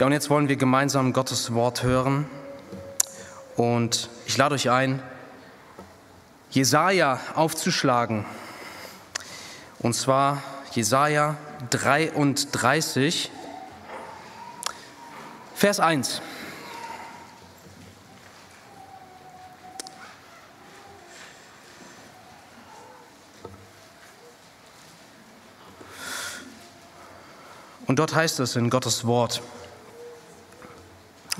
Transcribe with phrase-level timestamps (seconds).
[0.00, 2.24] Ja, und jetzt wollen wir gemeinsam Gottes Wort hören.
[3.54, 5.02] Und ich lade euch ein,
[6.48, 8.24] Jesaja aufzuschlagen.
[9.78, 10.42] Und zwar
[10.72, 11.36] Jesaja
[11.68, 13.30] 33,
[15.54, 16.22] Vers 1.
[27.86, 29.42] Und dort heißt es in Gottes Wort,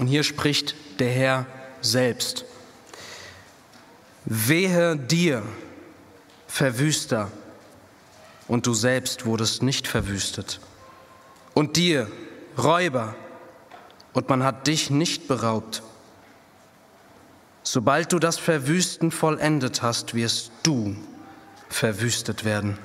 [0.00, 1.46] und hier spricht der Herr
[1.82, 2.46] selbst.
[4.24, 5.42] Wehe dir,
[6.48, 7.30] Verwüster,
[8.48, 10.58] und du selbst wurdest nicht verwüstet.
[11.52, 12.10] Und dir,
[12.56, 13.14] Räuber,
[14.14, 15.82] und man hat dich nicht beraubt.
[17.62, 20.96] Sobald du das Verwüsten vollendet hast, wirst du
[21.68, 22.78] verwüstet werden.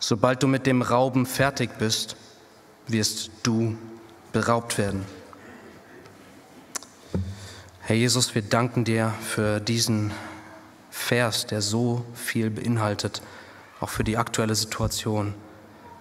[0.00, 2.16] Sobald du mit dem Rauben fertig bist,
[2.88, 3.78] wirst du
[4.32, 5.06] beraubt werden.
[7.86, 10.10] Herr Jesus, wir danken dir für diesen
[10.90, 13.20] Vers, der so viel beinhaltet,
[13.78, 15.34] auch für die aktuelle Situation.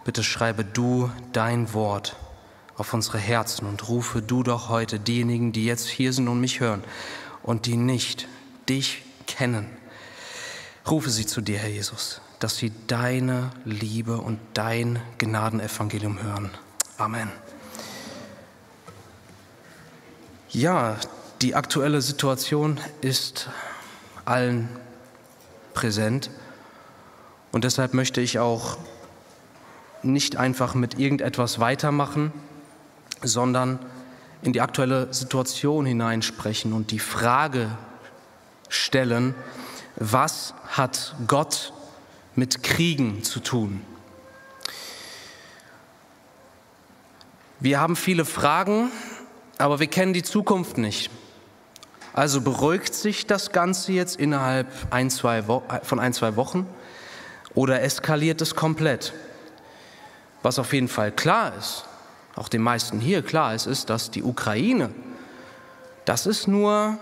[0.05, 2.15] Bitte schreibe du dein Wort
[2.77, 6.61] auf unsere Herzen und rufe du doch heute diejenigen, die jetzt hier sind und mich
[6.61, 6.85] hören
[7.41, 8.29] und die nicht
[8.69, 9.67] dich kennen.
[10.89, 16.49] Rufe sie zu dir, Herr Jesus, dass sie deine Liebe und dein Gnadenevangelium hören.
[16.97, 17.29] Amen.
[20.49, 20.95] Ja,
[21.43, 23.49] die aktuelle Situation ist
[24.23, 24.69] allen
[25.73, 26.29] präsent
[27.51, 28.77] und deshalb möchte ich auch
[30.03, 32.31] nicht einfach mit irgendetwas weitermachen,
[33.21, 33.77] sondern
[34.41, 37.77] in die aktuelle Situation hineinsprechen und die Frage
[38.69, 39.35] stellen,
[39.97, 41.73] was hat Gott
[42.35, 43.81] mit Kriegen zu tun?
[47.59, 48.91] Wir haben viele Fragen,
[49.57, 51.11] aber wir kennen die Zukunft nicht.
[52.13, 56.67] Also beruhigt sich das Ganze jetzt innerhalb ein, zwei von ein, zwei Wochen
[57.55, 59.13] oder eskaliert es komplett?
[60.43, 61.85] Was auf jeden Fall klar ist,
[62.35, 64.89] auch den meisten hier klar ist, ist, dass die Ukraine,
[66.05, 66.97] das ist nur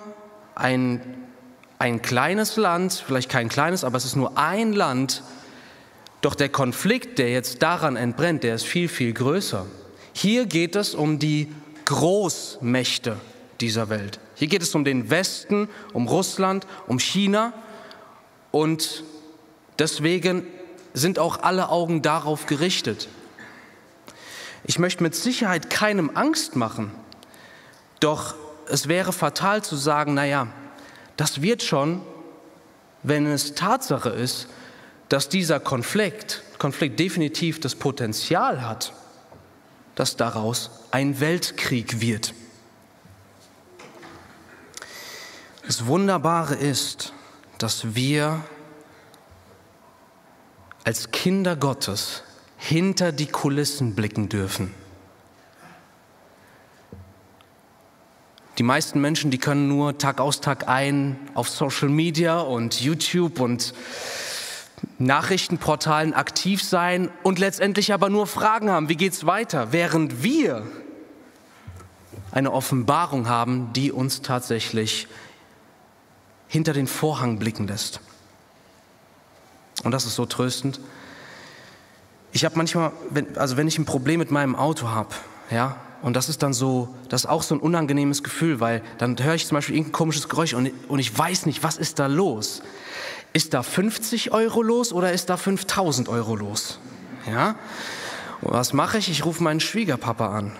[0.55, 1.01] ein,
[1.77, 5.23] ein kleines Land, vielleicht kein kleines, aber es ist nur ein Land,
[6.21, 9.65] doch der Konflikt, der jetzt daran entbrennt, der ist viel, viel größer.
[10.13, 11.51] Hier geht es um die
[11.85, 13.17] Großmächte
[13.59, 14.19] dieser Welt.
[14.41, 17.53] Hier geht es um den Westen, um Russland, um China
[18.49, 19.03] und
[19.77, 20.47] deswegen
[20.95, 23.07] sind auch alle Augen darauf gerichtet.
[24.63, 26.89] Ich möchte mit Sicherheit keinem Angst machen,
[27.99, 28.33] doch
[28.67, 30.47] es wäre fatal zu sagen, naja,
[31.17, 32.01] das wird schon,
[33.03, 34.47] wenn es Tatsache ist,
[35.07, 38.91] dass dieser Konflikt, Konflikt definitiv das Potenzial hat,
[39.93, 42.33] dass daraus ein Weltkrieg wird.
[45.71, 47.13] Das Wunderbare ist,
[47.57, 48.43] dass wir
[50.83, 52.23] als Kinder Gottes
[52.57, 54.73] hinter die Kulissen blicken dürfen.
[58.57, 63.39] Die meisten Menschen, die können nur Tag aus Tag ein auf Social Media und YouTube
[63.39, 63.73] und
[64.99, 70.67] Nachrichtenportalen aktiv sein und letztendlich aber nur Fragen haben, wie geht es weiter, während wir
[72.31, 75.07] eine Offenbarung haben, die uns tatsächlich
[76.51, 78.01] hinter den Vorhang blicken lässt.
[79.85, 80.81] Und das ist so tröstend.
[82.33, 85.15] Ich habe manchmal, wenn, also wenn ich ein Problem mit meinem Auto habe,
[85.49, 89.17] ja, und das ist dann so, das ist auch so ein unangenehmes Gefühl, weil dann
[89.23, 92.07] höre ich zum Beispiel irgendein komisches Geräusch und, und ich weiß nicht, was ist da
[92.07, 92.61] los?
[93.31, 96.79] Ist da 50 Euro los oder ist da 5000 Euro los?
[97.27, 97.55] Ja?
[98.41, 99.09] Und was mache ich?
[99.09, 100.51] Ich rufe meinen Schwiegerpapa an.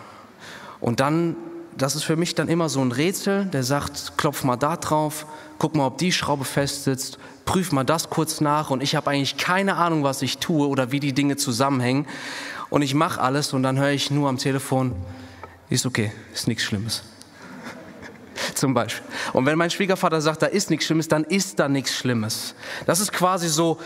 [0.79, 1.35] Und dann
[1.81, 5.25] das ist für mich dann immer so ein Rätsel, der sagt, klopf mal da drauf,
[5.57, 9.09] guck mal, ob die Schraube fest sitzt, prüf mal das kurz nach und ich habe
[9.09, 12.05] eigentlich keine Ahnung, was ich tue oder wie die Dinge zusammenhängen
[12.69, 14.95] und ich mache alles und dann höre ich nur am Telefon,
[15.69, 17.03] ist okay, ist nichts Schlimmes.
[18.53, 19.03] Zum Beispiel.
[19.33, 22.53] Und wenn mein Schwiegervater sagt, da ist nichts Schlimmes, dann ist da nichts Schlimmes.
[22.85, 23.79] Das ist quasi so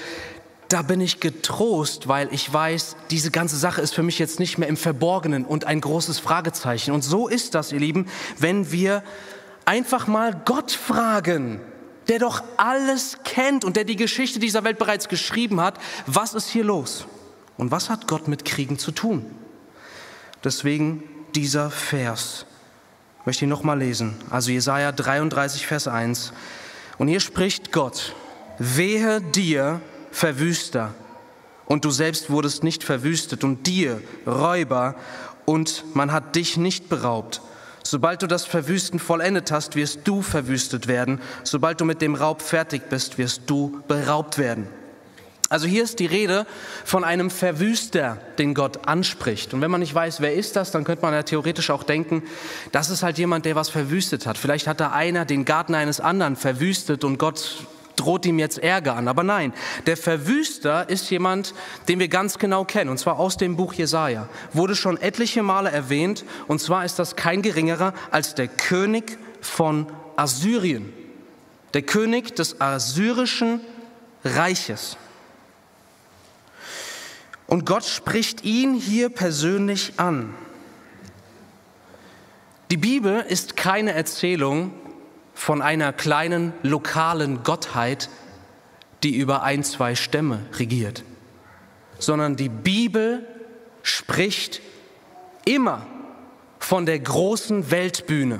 [0.69, 4.57] da bin ich getrost, weil ich weiß, diese ganze Sache ist für mich jetzt nicht
[4.57, 6.91] mehr im Verborgenen und ein großes Fragezeichen.
[6.91, 8.07] Und so ist das, ihr Lieben,
[8.39, 9.03] wenn wir
[9.65, 11.61] einfach mal Gott fragen,
[12.07, 16.49] der doch alles kennt und der die Geschichte dieser Welt bereits geschrieben hat, was ist
[16.49, 17.05] hier los?
[17.57, 19.25] Und was hat Gott mit Kriegen zu tun?
[20.43, 21.03] Deswegen
[21.33, 22.45] dieser Vers.
[23.21, 24.15] Ich möchte ihn nochmal lesen.
[24.29, 26.33] Also Jesaja 33, Vers 1.
[26.97, 28.13] Und hier spricht Gott,
[28.59, 29.81] wehe dir,
[30.15, 30.93] Verwüster.
[31.65, 34.95] Und du selbst wurdest nicht verwüstet und dir, Räuber,
[35.43, 37.41] und man hat dich nicht beraubt.
[37.83, 41.19] Sobald du das Verwüsten vollendet hast, wirst du verwüstet werden.
[41.43, 44.69] Sobald du mit dem Raub fertig bist, wirst du beraubt werden.
[45.49, 46.47] Also hier ist die Rede
[46.85, 49.53] von einem Verwüster, den Gott anspricht.
[49.53, 52.23] Und wenn man nicht weiß, wer ist das, dann könnte man ja theoretisch auch denken,
[52.71, 54.37] das ist halt jemand, der was verwüstet hat.
[54.37, 58.95] Vielleicht hat da einer den Garten eines anderen verwüstet und Gott droht ihm jetzt Ärger
[58.95, 59.07] an.
[59.07, 59.53] Aber nein,
[59.85, 61.53] der Verwüster ist jemand,
[61.87, 64.27] den wir ganz genau kennen, und zwar aus dem Buch Jesaja.
[64.53, 69.87] Wurde schon etliche Male erwähnt, und zwar ist das kein geringerer als der König von
[70.15, 70.93] Assyrien.
[71.73, 73.61] Der König des assyrischen
[74.23, 74.97] Reiches.
[77.47, 80.33] Und Gott spricht ihn hier persönlich an.
[82.71, 84.73] Die Bibel ist keine Erzählung
[85.35, 88.09] von einer kleinen lokalen Gottheit,
[89.03, 91.03] die über ein, zwei Stämme regiert,
[91.99, 93.27] sondern die Bibel
[93.83, 94.61] spricht
[95.43, 95.85] immer
[96.57, 98.39] von der großen Weltbühne.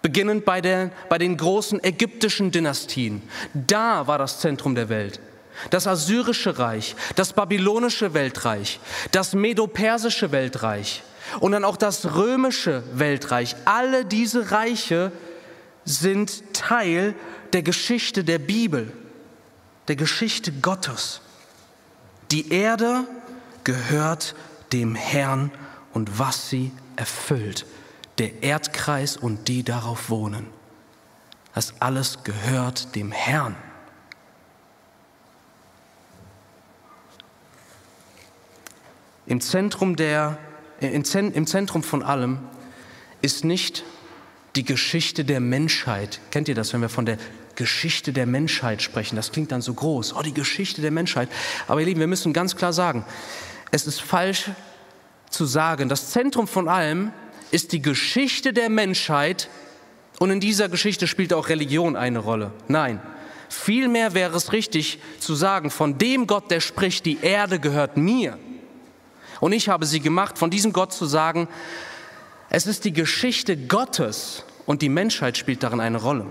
[0.00, 3.20] Beginnend bei, der, bei den großen ägyptischen Dynastien.
[3.52, 5.20] Da war das Zentrum der Welt.
[5.68, 8.80] Das assyrische Reich, das babylonische Weltreich,
[9.10, 11.02] das medopersische Weltreich
[11.40, 13.56] und dann auch das römische Weltreich.
[13.66, 15.12] Alle diese Reiche
[15.84, 17.14] sind Teil
[17.52, 18.92] der Geschichte der Bibel,
[19.88, 21.20] der Geschichte Gottes.
[22.30, 23.06] Die Erde
[23.64, 24.34] gehört
[24.72, 25.50] dem Herrn
[25.92, 27.66] und was sie erfüllt,
[28.18, 30.46] der Erdkreis und die darauf wohnen.
[31.54, 33.56] Das alles gehört dem Herrn.
[39.26, 40.38] Im Zentrum, der,
[40.80, 42.38] im Zentrum von allem
[43.22, 43.84] ist nicht
[44.56, 46.20] die Geschichte der Menschheit.
[46.30, 47.18] Kennt ihr das, wenn wir von der
[47.54, 49.16] Geschichte der Menschheit sprechen?
[49.16, 50.14] Das klingt dann so groß.
[50.14, 51.28] Oh, die Geschichte der Menschheit.
[51.68, 53.04] Aber ihr Lieben, wir müssen ganz klar sagen,
[53.70, 54.50] es ist falsch
[55.30, 57.12] zu sagen, das Zentrum von allem
[57.50, 59.48] ist die Geschichte der Menschheit
[60.18, 62.52] und in dieser Geschichte spielt auch Religion eine Rolle.
[62.68, 63.00] Nein,
[63.48, 68.38] vielmehr wäre es richtig zu sagen, von dem Gott, der spricht, die Erde gehört mir
[69.40, 71.48] und ich habe sie gemacht, von diesem Gott zu sagen,
[72.50, 76.26] es ist die Geschichte Gottes und die Menschheit spielt darin eine Rolle.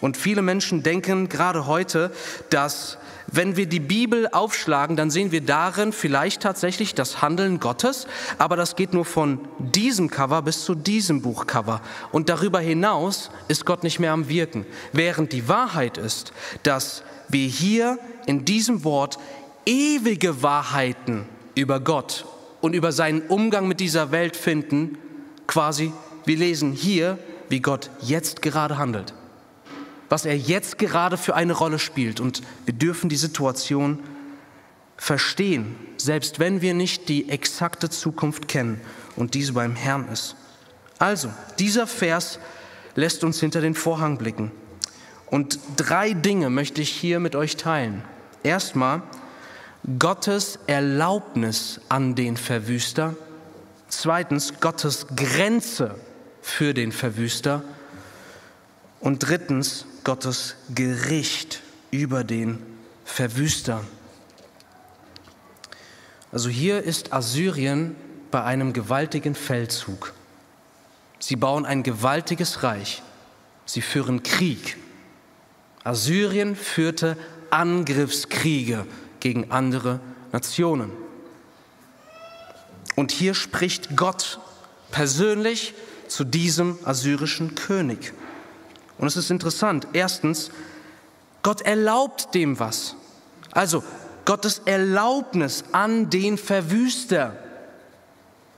[0.00, 2.10] Und viele Menschen denken gerade heute,
[2.50, 2.98] dass
[3.28, 8.06] wenn wir die Bibel aufschlagen, dann sehen wir darin vielleicht tatsächlich das Handeln Gottes,
[8.38, 11.80] aber das geht nur von diesem Cover bis zu diesem Buchcover.
[12.12, 14.64] Und darüber hinaus ist Gott nicht mehr am Wirken.
[14.92, 16.32] Während die Wahrheit ist,
[16.62, 19.18] dass wir hier in diesem Wort
[19.64, 22.24] ewige Wahrheiten über Gott
[22.66, 24.98] und über seinen Umgang mit dieser Welt finden,
[25.46, 25.92] quasi,
[26.24, 27.16] wir lesen hier,
[27.48, 29.14] wie Gott jetzt gerade handelt,
[30.08, 32.18] was er jetzt gerade für eine Rolle spielt.
[32.18, 34.00] Und wir dürfen die Situation
[34.96, 38.80] verstehen, selbst wenn wir nicht die exakte Zukunft kennen
[39.14, 40.34] und diese beim Herrn ist.
[40.98, 41.30] Also,
[41.60, 42.40] dieser Vers
[42.96, 44.50] lässt uns hinter den Vorhang blicken.
[45.26, 48.02] Und drei Dinge möchte ich hier mit euch teilen.
[48.42, 49.02] Erstmal,
[50.00, 53.14] Gottes Erlaubnis an den Verwüster.
[53.86, 55.94] Zweitens Gottes Grenze
[56.42, 57.62] für den Verwüster.
[58.98, 61.62] Und drittens Gottes Gericht
[61.92, 62.58] über den
[63.04, 63.84] Verwüster.
[66.32, 67.94] Also hier ist Assyrien
[68.32, 70.14] bei einem gewaltigen Feldzug.
[71.20, 73.02] Sie bauen ein gewaltiges Reich.
[73.66, 74.76] Sie führen Krieg.
[75.84, 77.16] Assyrien führte
[77.50, 78.84] Angriffskriege
[79.20, 80.00] gegen andere
[80.32, 80.90] Nationen.
[82.94, 84.40] Und hier spricht Gott
[84.90, 85.74] persönlich
[86.08, 88.12] zu diesem assyrischen König.
[88.98, 89.88] Und es ist interessant.
[89.92, 90.50] Erstens,
[91.42, 92.96] Gott erlaubt dem was.
[93.52, 93.84] Also
[94.24, 97.36] Gottes Erlaubnis an den Verwüster.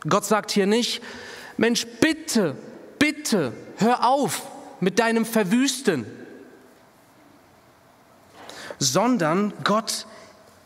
[0.09, 1.03] Gott sagt hier nicht,
[1.57, 2.57] Mensch, bitte,
[2.99, 4.43] bitte, hör auf
[4.81, 6.07] mit deinem Verwüsten,
[8.79, 10.07] sondern Gott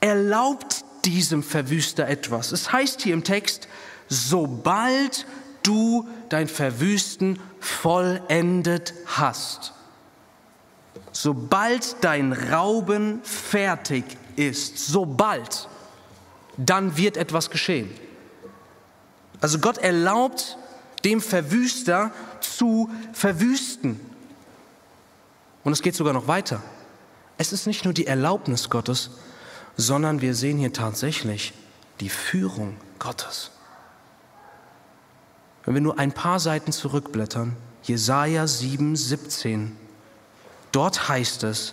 [0.02, 2.52] erlaubt diesem Verwüster etwas.
[2.52, 3.68] Es heißt hier im Text,
[4.09, 5.26] sobald
[5.62, 9.73] du dein Verwüsten vollendet hast,
[11.12, 14.04] sobald dein Rauben fertig
[14.37, 15.68] ist, sobald,
[16.56, 17.90] dann wird etwas geschehen.
[19.40, 20.59] Also Gott erlaubt
[21.04, 24.00] dem Verwüster zu verwüsten.
[25.64, 26.61] Und es geht sogar noch weiter.
[27.38, 29.11] Es ist nicht nur die Erlaubnis Gottes,
[29.76, 31.52] sondern wir sehen hier tatsächlich
[32.00, 33.50] die Führung Gottes.
[35.64, 39.76] Wenn wir nur ein paar Seiten zurückblättern, Jesaja 7, 17,
[40.73, 41.73] dort heißt es,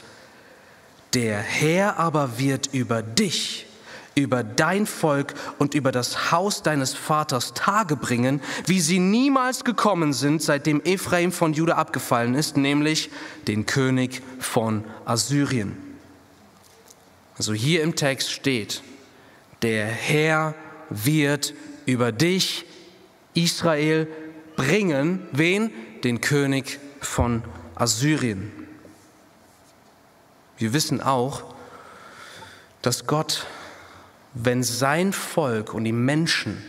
[1.13, 3.65] der Herr aber wird über dich,
[4.13, 10.13] über dein Volk und über das Haus deines Vaters Tage bringen, wie sie niemals gekommen
[10.13, 13.10] sind, seitdem Ephraim von Juda abgefallen ist, nämlich
[13.48, 15.88] den König von Assyrien.
[17.39, 18.84] Also hier im Text steht,
[19.63, 20.53] der Herr
[20.91, 21.55] wird
[21.88, 22.65] über dich,
[23.34, 24.08] Israel,
[24.55, 25.72] bringen, wen?
[26.03, 27.43] Den König von
[27.74, 28.51] Assyrien.
[30.60, 31.55] Wir wissen auch,
[32.84, 33.48] dass Gott
[34.34, 36.63] wenn sein Volk und die Menschen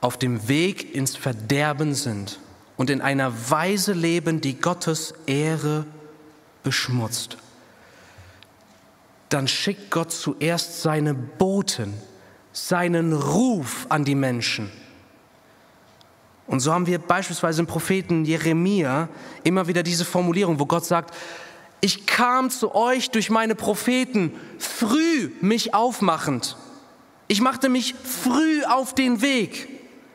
[0.00, 2.38] auf dem Weg ins Verderben sind
[2.76, 5.86] und in einer Weise leben, die Gottes Ehre
[6.62, 7.36] beschmutzt,
[9.28, 11.94] dann schickt Gott zuerst seine Boten,
[12.52, 14.70] seinen Ruf an die Menschen.
[16.46, 19.08] Und so haben wir beispielsweise im Propheten Jeremia
[19.44, 21.14] immer wieder diese Formulierung, wo Gott sagt,
[21.80, 26.56] ich kam zu euch durch meine Propheten früh mich aufmachend.
[27.28, 29.68] Ich machte mich früh auf den Weg,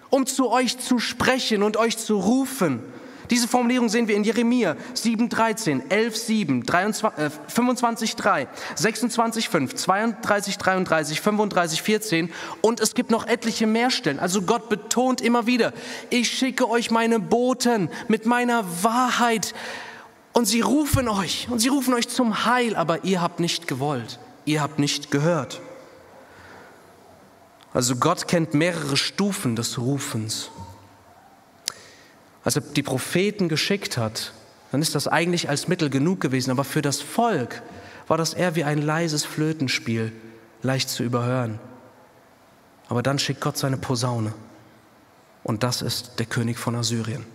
[0.09, 2.81] um zu euch zu sprechen und euch zu rufen.
[3.29, 12.29] Diese Formulierung sehen wir in Jeremia 7,13, 11,7, 25,3, 26,5, 32,33, 35,14
[12.61, 14.19] und es gibt noch etliche mehr Stellen.
[14.19, 15.73] Also Gott betont immer wieder,
[16.09, 19.53] ich schicke euch meine Boten mit meiner Wahrheit,
[20.33, 24.19] und sie rufen euch und sie rufen euch zum Heil, aber ihr habt nicht gewollt,
[24.45, 25.61] ihr habt nicht gehört.
[27.73, 30.49] Also Gott kennt mehrere Stufen des Rufens.
[32.43, 34.33] Als er die Propheten geschickt hat,
[34.71, 37.61] dann ist das eigentlich als Mittel genug gewesen, aber für das Volk
[38.07, 40.11] war das eher wie ein leises Flötenspiel,
[40.61, 41.59] leicht zu überhören.
[42.89, 44.33] Aber dann schickt Gott seine Posaune
[45.43, 47.25] und das ist der König von Assyrien.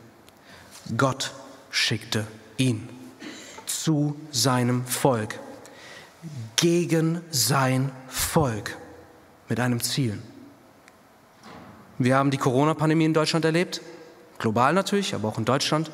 [0.96, 1.32] Gott
[1.70, 2.88] schickte ihn
[3.66, 5.38] zu seinem Volk,
[6.56, 8.76] gegen sein Volk
[9.48, 10.18] mit einem Ziel.
[11.98, 13.80] Wir haben die Corona-Pandemie in Deutschland erlebt,
[14.38, 15.90] global natürlich, aber auch in Deutschland.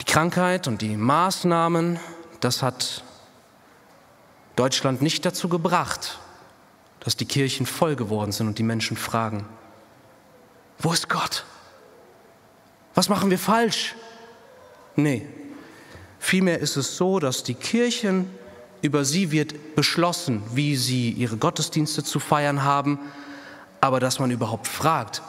[0.00, 1.98] Die Krankheit und die Maßnahmen,
[2.40, 3.02] das hat
[4.56, 6.18] Deutschland nicht dazu gebracht,
[7.00, 9.46] dass die Kirchen voll geworden sind und die Menschen fragen,
[10.78, 11.44] wo ist Gott?
[12.94, 13.94] Was machen wir falsch?
[14.96, 15.26] Nee.
[16.18, 18.30] Vielmehr ist es so, dass die Kirchen,
[18.82, 22.98] über sie wird beschlossen, wie sie ihre Gottesdienste zu feiern haben,
[23.80, 25.22] aber dass man überhaupt fragt,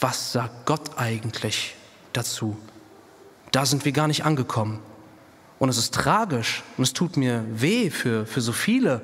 [0.00, 1.76] was sagt Gott eigentlich
[2.12, 2.56] dazu?
[3.52, 4.80] Da sind wir gar nicht angekommen.
[5.58, 9.02] Und es ist tragisch und es tut mir weh für, für so viele,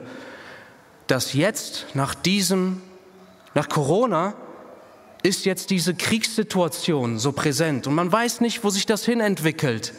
[1.06, 2.80] dass jetzt nach diesem,
[3.54, 4.34] nach Corona,
[5.22, 9.92] ist jetzt diese Kriegssituation so präsent und man weiß nicht, wo sich das hin entwickelt.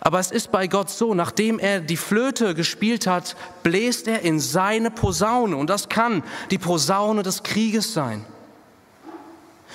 [0.00, 4.40] Aber es ist bei Gott so, nachdem er die Flöte gespielt hat, bläst er in
[4.40, 8.24] seine Posaune und das kann die Posaune des Krieges sein.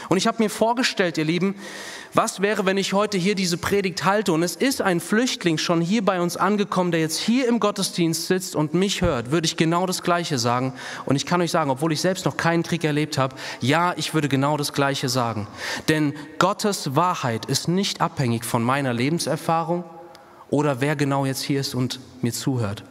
[0.10, 1.56] Und ich habe mir vorgestellt, ihr Lieben,
[2.14, 5.80] was wäre, wenn ich heute hier diese Predigt halte und es ist ein Flüchtling schon
[5.80, 9.56] hier bei uns angekommen, der jetzt hier im Gottesdienst sitzt und mich hört, würde ich
[9.56, 10.74] genau das Gleiche sagen.
[11.06, 14.14] Und ich kann euch sagen, obwohl ich selbst noch keinen Krieg erlebt habe, ja, ich
[14.14, 15.48] würde genau das Gleiche sagen.
[15.88, 19.84] Denn Gottes Wahrheit ist nicht abhängig von meiner Lebenserfahrung
[20.50, 22.84] oder wer genau jetzt hier ist und mir zuhört.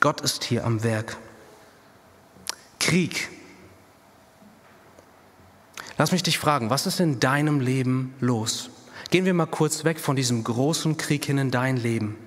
[0.00, 1.16] Gott ist hier am Werk.
[2.78, 3.28] Krieg
[5.98, 8.70] Lass mich dich fragen, was ist in deinem Leben los?
[9.10, 12.18] Gehen wir mal kurz weg von diesem großen Krieg hin in dein Leben.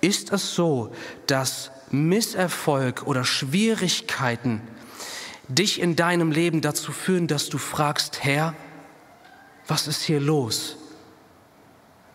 [0.00, 0.92] Ist es so,
[1.26, 4.60] dass Misserfolg oder Schwierigkeiten
[5.48, 8.54] dich in deinem Leben dazu führen, dass du fragst, Herr,
[9.68, 10.76] was ist hier los?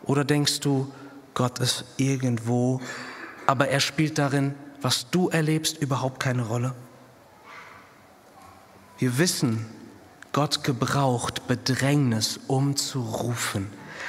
[0.04, 0.92] Oder denkst du,
[1.34, 2.82] Gott ist irgendwo,
[3.46, 6.76] aber er spielt darin, was du erlebst, überhaupt keine Rolle?
[8.98, 9.66] Wir wissen,
[10.32, 13.68] Gott gebraucht Bedrängnis, um zu rufen.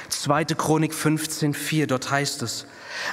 [0.09, 0.45] 2.
[0.45, 2.65] Chronik 15,4, dort heißt es,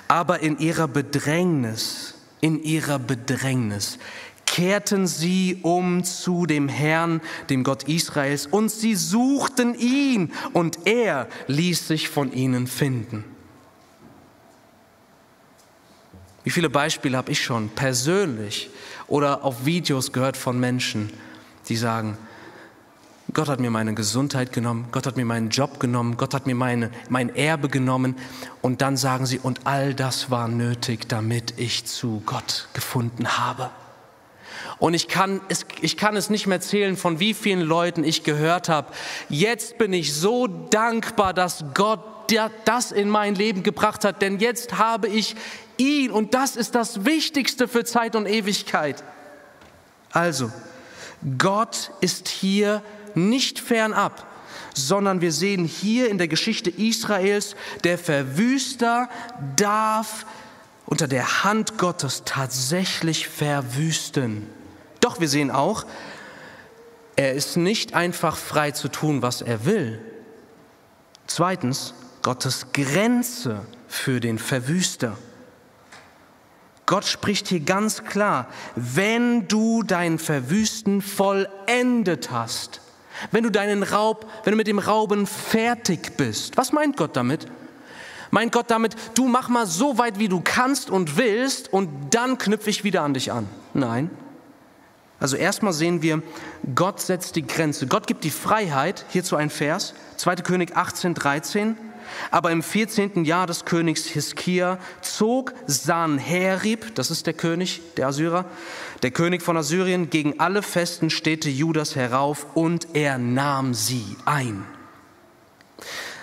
[0.08, 3.98] aber in ihrer Bedrängnis, in ihrer Bedrängnis
[4.44, 11.28] kehrten sie um zu dem Herrn, dem Gott Israels, und sie suchten ihn, und er
[11.46, 13.24] ließ sich von ihnen finden.
[16.44, 18.70] Wie viele Beispiele habe ich schon persönlich
[19.06, 21.10] oder auf Videos gehört von Menschen,
[21.68, 22.16] die sagen,
[23.34, 26.54] Gott hat mir meine Gesundheit genommen, Gott hat mir meinen Job genommen, Gott hat mir
[26.54, 28.16] meine, mein Erbe genommen.
[28.62, 33.70] Und dann sagen sie, und all das war nötig, damit ich zu Gott gefunden habe.
[34.78, 38.22] Und ich kann, es, ich kann es nicht mehr zählen, von wie vielen Leuten ich
[38.22, 38.92] gehört habe,
[39.28, 42.00] jetzt bin ich so dankbar, dass Gott
[42.64, 45.34] das in mein Leben gebracht hat, denn jetzt habe ich
[45.78, 49.02] ihn und das ist das Wichtigste für Zeit und Ewigkeit.
[50.12, 50.50] Also,
[51.38, 52.82] Gott ist hier
[53.16, 54.26] nicht fernab,
[54.74, 59.08] sondern wir sehen hier in der Geschichte Israels, der Verwüster
[59.56, 60.26] darf
[60.86, 64.46] unter der Hand Gottes tatsächlich verwüsten.
[65.00, 65.84] Doch wir sehen auch,
[67.16, 70.00] er ist nicht einfach frei zu tun, was er will.
[71.26, 75.18] Zweitens, Gottes Grenze für den Verwüster.
[76.86, 82.80] Gott spricht hier ganz klar, wenn du dein Verwüsten vollendet hast,
[83.30, 86.56] wenn du deinen Raub, wenn du mit dem Rauben fertig bist.
[86.56, 87.46] Was meint Gott damit?
[88.30, 92.36] Meint Gott damit, du mach mal so weit, wie du kannst und willst und dann
[92.36, 93.48] knüpfe ich wieder an dich an?
[93.72, 94.10] Nein.
[95.20, 96.22] Also erstmal sehen wir,
[96.74, 97.86] Gott setzt die Grenze.
[97.86, 100.36] Gott gibt die Freiheit, hierzu ein Vers, 2.
[100.36, 101.76] König 18, 13.
[102.30, 103.24] Aber im 14.
[103.24, 108.44] Jahr des Königs Hiskia zog Sanherib, das ist der König der Assyrer,
[109.02, 114.64] der König von Assyrien, gegen alle festen Städte Judas herauf und er nahm sie ein.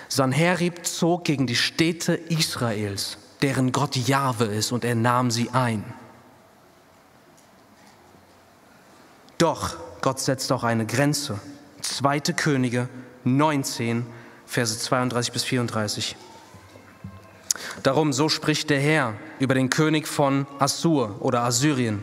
[0.08, 5.84] Sanherib zog gegen die Städte Israels, deren Gott Jahwe ist, und er nahm sie ein.
[9.38, 11.38] Doch Gott setzt auch eine Grenze.
[11.80, 12.88] Zweite Könige
[13.24, 14.06] 19,
[14.46, 16.16] Verse 32 bis 34.
[17.82, 22.02] Darum, so spricht der Herr über den König von Assur oder Assyrien.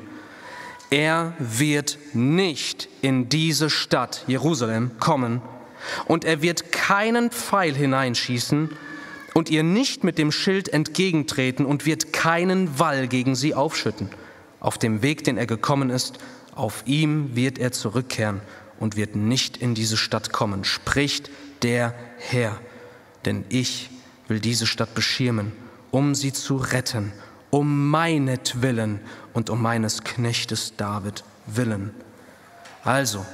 [0.94, 5.42] Er wird nicht in diese Stadt Jerusalem kommen
[6.06, 8.70] und er wird keinen Pfeil hineinschießen
[9.34, 14.10] und ihr nicht mit dem Schild entgegentreten und wird keinen Wall gegen sie aufschütten.
[14.60, 16.20] Auf dem Weg, den er gekommen ist,
[16.54, 18.42] auf ihm wird er zurückkehren
[18.80, 21.32] und wird nicht in diese Stadt kommen, spricht
[21.64, 22.60] der Herr.
[23.26, 23.90] Denn ich
[24.28, 25.54] will diese Stadt beschirmen,
[25.90, 27.14] um sie zu retten,
[27.50, 29.00] um meinetwillen
[29.34, 31.94] und um meines Knechtes David willen.
[32.84, 33.26] Also,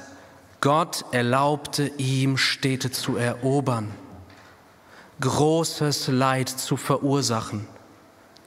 [0.62, 3.92] Gott erlaubte ihm Städte zu erobern,
[5.22, 7.68] großes Leid zu verursachen,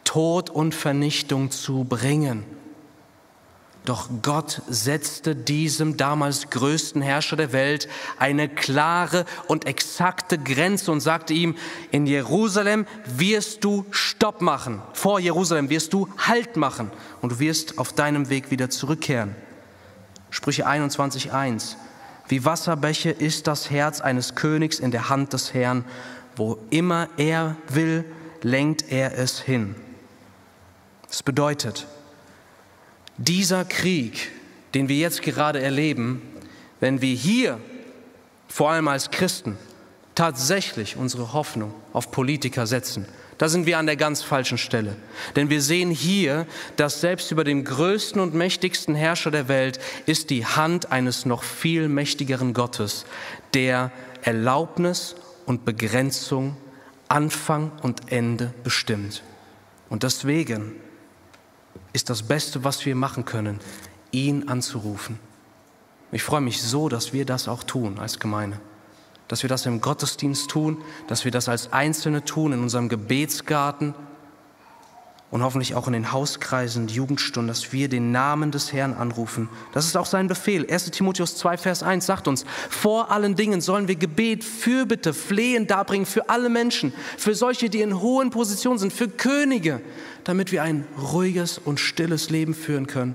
[0.05, 2.45] Tod und Vernichtung zu bringen.
[3.85, 11.01] Doch Gott setzte diesem damals größten Herrscher der Welt eine klare und exakte Grenze und
[11.01, 11.57] sagte ihm,
[11.91, 16.93] in Jerusalem wirst du Stopp machen, vor Jerusalem wirst du Halt machen
[17.23, 19.35] und du wirst auf deinem Weg wieder zurückkehren.
[20.31, 21.75] Sprüche 21.1.
[22.29, 25.85] Wie Wasserbäche ist das Herz eines Königs in der Hand des Herrn,
[26.37, 28.05] wo immer er will,
[28.43, 29.75] lenkt er es hin.
[31.09, 31.87] Das bedeutet,
[33.17, 34.31] dieser Krieg,
[34.75, 36.23] den wir jetzt gerade erleben,
[36.81, 37.59] wenn wir hier,
[38.49, 39.57] vor allem als Christen,
[40.15, 43.07] tatsächlich unsere Hoffnung auf Politiker setzen,
[43.39, 44.95] da sind wir an der ganz falschen Stelle.
[45.35, 46.47] Denn wir sehen hier,
[46.77, 51.43] dass selbst über dem größten und mächtigsten Herrscher der Welt ist die Hand eines noch
[51.43, 53.05] viel mächtigeren Gottes,
[53.53, 53.91] der
[54.23, 56.57] Erlaubnis und Begrenzung,
[57.09, 59.25] Anfang und Ende bestimmt.
[59.89, 60.77] Und deswegen
[61.93, 63.61] ist das Beste, was wir machen können,
[64.11, 65.19] ihn anzurufen.
[66.11, 68.61] Ich freue mich so, dass wir das auch tun als Gemeinde.
[69.29, 73.95] Dass wir das im Gottesdienst tun, dass wir das als Einzelne tun, in unserem Gebetsgarten
[75.33, 79.49] und hoffentlich auch in den Hauskreisen, Jugendstunden, dass wir den Namen des Herrn anrufen.
[79.73, 80.71] Das ist auch sein Befehl.
[80.71, 85.67] 1 Timotheus 2, Vers 1 sagt uns, vor allen Dingen sollen wir Gebet, Fürbitte, Flehen
[85.67, 89.81] darbringen für alle Menschen, für solche, die in hohen Positionen sind, für Könige,
[90.25, 93.15] damit wir ein ruhiges und stilles Leben führen können.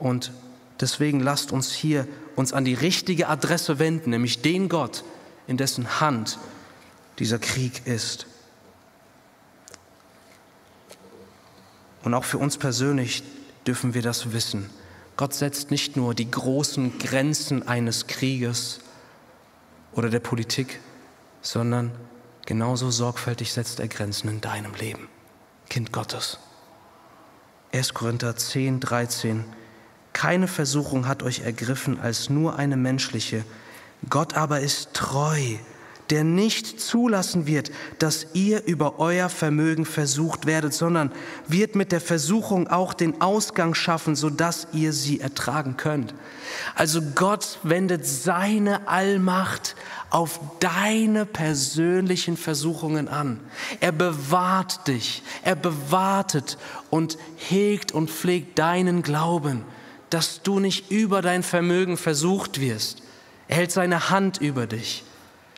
[0.00, 0.32] Und
[0.80, 5.04] deswegen lasst uns hier uns an die richtige Adresse wenden, nämlich den Gott,
[5.46, 6.40] in dessen Hand
[7.20, 8.26] dieser Krieg ist.
[12.04, 13.24] Und auch für uns persönlich
[13.66, 14.70] dürfen wir das wissen.
[15.16, 18.80] Gott setzt nicht nur die großen Grenzen eines Krieges
[19.92, 20.80] oder der Politik,
[21.40, 21.92] sondern
[22.46, 25.08] genauso sorgfältig setzt er Grenzen in deinem Leben.
[25.68, 26.38] Kind Gottes.
[27.72, 27.94] 1.
[27.94, 29.44] Korinther 10, 13.
[30.12, 33.44] Keine Versuchung hat euch ergriffen als nur eine menschliche.
[34.10, 35.56] Gott aber ist treu,
[36.10, 41.10] der nicht zulassen wird, dass ihr über euer Vermögen versucht werdet, sondern
[41.48, 46.14] wird mit der Versuchung auch den Ausgang schaffen, sodass ihr sie ertragen könnt.
[46.74, 49.76] Also Gott wendet seine Allmacht
[50.10, 53.40] auf deine persönlichen Versuchungen an.
[53.80, 56.58] Er bewahrt dich, er bewartet
[56.90, 59.64] und hegt und pflegt deinen Glauben,
[60.10, 63.02] dass du nicht über dein Vermögen versucht wirst.
[63.48, 65.02] Er hält seine Hand über dich.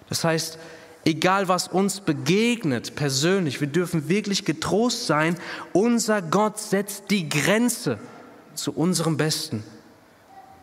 [0.09, 0.59] Das heißt,
[1.07, 5.37] Egal was uns begegnet persönlich, wir dürfen wirklich getrost sein.
[5.73, 8.01] Unser Gott setzt die Grenze
[8.57, 9.63] zu unserem Besten.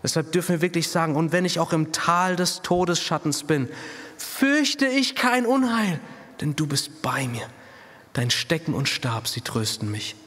[0.03, 3.69] Deshalb dürfen wir wirklich sagen, und wenn ich auch im Tal des Todesschattens bin,
[4.17, 6.01] fürchte ich kein Unheil,
[6.41, 7.47] denn du bist bei mir.
[8.11, 10.17] Dein Stecken und Stab, sie trösten mich.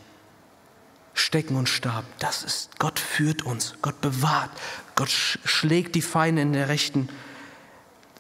[1.13, 4.51] Stecken und Stab, das ist, Gott führt uns, Gott bewahrt,
[4.95, 7.11] Gott schlägt die Feinde in der rechten,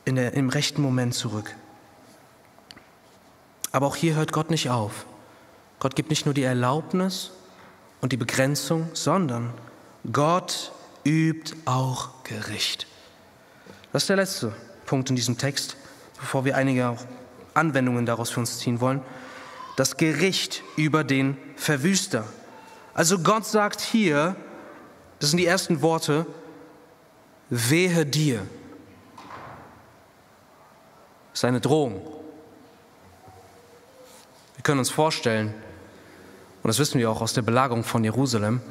[0.07, 1.55] in der, im rechten Moment zurück.
[3.73, 5.05] Aber auch hier hört Gott nicht auf.
[5.81, 7.33] Gott gibt nicht nur die Erlaubnis
[8.01, 9.53] und die Begrenzung, sondern
[10.11, 10.73] Gott
[11.05, 12.87] übt auch Gericht.
[13.93, 14.55] Das ist der letzte
[14.87, 15.77] Punkt in diesem Text,
[16.19, 16.97] bevor wir einige
[17.53, 19.03] Anwendungen daraus für uns ziehen wollen.
[19.77, 22.25] Das Gericht über den Verwüster.
[22.95, 24.37] Also Gott sagt hier,
[25.19, 26.27] das sind die ersten Worte,
[27.51, 28.47] wehe dir.
[31.37, 32.01] Seine Drohung.
[34.55, 35.49] Wir können uns vorstellen,
[36.63, 38.63] und das wissen wir auch aus der Belagerung von Jerusalem,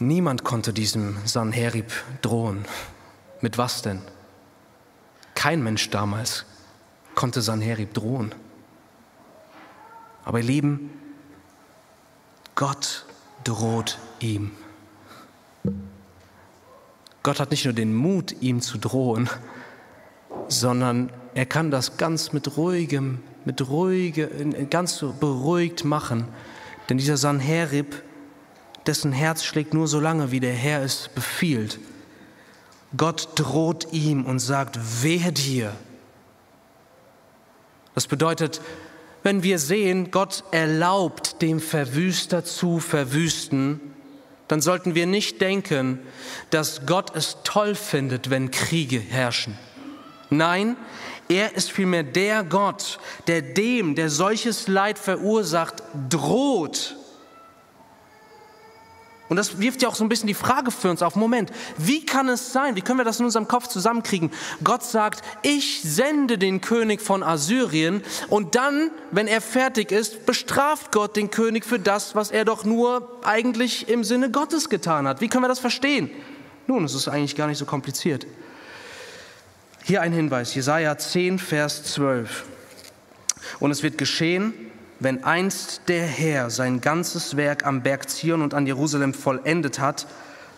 [0.00, 1.92] niemand konnte diesem Sanherib
[2.22, 2.64] drohen.
[3.40, 4.02] Mit was denn?
[5.36, 6.44] Kein Mensch damals
[7.14, 8.34] konnte Sanherib drohen.
[10.24, 10.90] Aber ihr Lieben,
[12.56, 13.06] Gott
[13.44, 14.50] droht ihm.
[17.22, 19.30] Gott hat nicht nur den Mut, ihm zu drohen,
[20.48, 24.28] sondern er kann das ganz mit ruhigem, mit ruhige,
[24.70, 26.28] ganz beruhigt machen.
[26.88, 28.02] Denn dieser Sanherib,
[28.86, 31.78] dessen Herz schlägt nur so lange, wie der Herr es befiehlt.
[32.96, 35.72] Gott droht ihm und sagt, wehe dir.
[37.94, 38.60] Das bedeutet,
[39.22, 43.80] wenn wir sehen, Gott erlaubt dem Verwüster zu verwüsten,
[44.46, 45.98] dann sollten wir nicht denken,
[46.50, 49.58] dass Gott es toll findet, wenn Kriege herrschen.
[50.30, 50.76] Nein,
[51.28, 56.96] er ist vielmehr der Gott, der dem, der solches Leid verursacht, droht
[59.28, 62.04] und das wirft ja auch so ein bisschen die Frage für uns auf, Moment, wie
[62.04, 64.30] kann es sein, wie können wir das in unserem Kopf zusammenkriegen?
[64.64, 70.92] Gott sagt, ich sende den König von Assyrien und dann, wenn er fertig ist, bestraft
[70.92, 75.20] Gott den König für das, was er doch nur eigentlich im Sinne Gottes getan hat.
[75.20, 76.10] Wie können wir das verstehen?
[76.66, 78.26] Nun, es ist eigentlich gar nicht so kompliziert.
[79.88, 82.44] Hier ein Hinweis, Jesaja 10, Vers 12.
[83.58, 84.52] Und es wird geschehen,
[85.00, 90.06] wenn einst der Herr sein ganzes Werk am Berg Zion und an Jerusalem vollendet hat,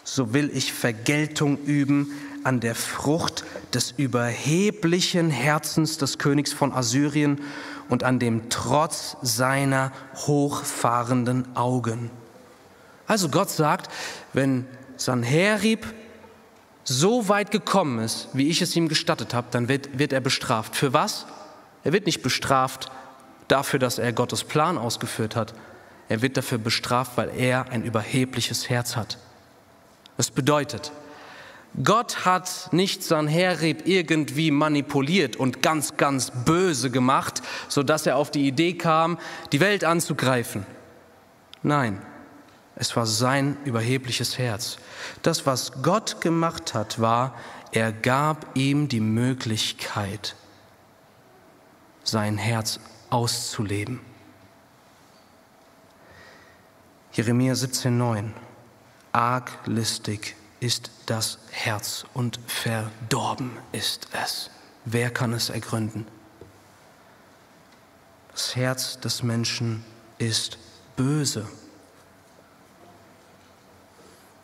[0.02, 2.10] so will ich Vergeltung üben
[2.42, 7.40] an der Frucht des überheblichen Herzens des Königs von Assyrien
[7.88, 12.10] und an dem Trotz seiner hochfahrenden Augen.
[13.06, 13.92] Also Gott sagt,
[14.32, 14.66] wenn
[14.96, 15.86] Sanherib
[16.84, 20.76] so weit gekommen ist, wie ich es ihm gestattet habe, dann wird, wird er bestraft.
[20.76, 21.26] Für was?
[21.84, 22.90] Er wird nicht bestraft
[23.48, 25.54] dafür, dass er Gottes Plan ausgeführt hat.
[26.08, 29.18] Er wird dafür bestraft, weil er ein überhebliches Herz hat.
[30.16, 30.92] Das bedeutet,
[31.84, 38.46] Gott hat nicht Sanherib irgendwie manipuliert und ganz, ganz böse gemacht, sodass er auf die
[38.46, 39.18] Idee kam,
[39.52, 40.66] die Welt anzugreifen.
[41.62, 42.02] Nein,
[42.80, 44.78] es war sein überhebliches Herz.
[45.20, 47.34] Das, was Gott gemacht hat, war,
[47.72, 50.34] er gab ihm die Möglichkeit,
[52.04, 54.00] sein Herz auszuleben.
[57.12, 58.30] Jeremia 17,9
[59.12, 64.48] Arglistig ist das Herz und verdorben ist es.
[64.86, 66.06] Wer kann es ergründen?
[68.32, 69.84] Das Herz des Menschen
[70.16, 70.56] ist
[70.96, 71.46] böse.